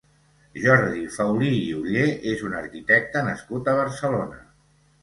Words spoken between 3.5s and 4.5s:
a Barcelona.